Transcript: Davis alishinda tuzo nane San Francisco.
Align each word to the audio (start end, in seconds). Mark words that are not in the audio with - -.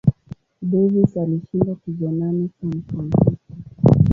Davis 0.61 1.17
alishinda 1.17 1.75
tuzo 1.81 2.11
nane 2.11 2.49
San 2.59 2.71
Francisco. 2.87 3.37